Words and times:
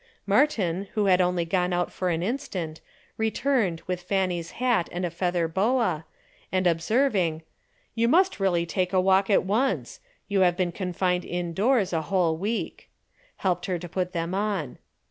Martin, 0.25 0.87
who 0.95 1.05
had 1.05 1.21
only 1.21 1.45
gone 1.45 1.71
out 1.71 1.91
for 1.93 2.09
an 2.09 2.23
instant, 2.23 2.81
returned 3.17 3.83
with 3.85 4.01
Fanny's 4.01 4.49
hat 4.53 4.89
and 4.91 5.05
a 5.05 5.11
feather 5.11 5.47
boa, 5.47 6.05
and 6.51 6.65
observing, 6.65 7.43
"You 7.93 8.07
must 8.07 8.39
really 8.39 8.65
take 8.65 8.93
a 8.93 8.99
walk 8.99 9.29
at 9.29 9.43
once 9.45 9.99
you 10.27 10.39
have 10.39 10.57
been 10.57 10.71
confined 10.71 11.23
indoors 11.23 11.93
a 11.93 12.01
whole 12.01 12.35
week," 12.35 12.89
helped 13.35 13.67
her 13.67 13.77
to 13.77 13.87
put 13.87 14.11
them 14.11 14.33
on. 14.33 14.79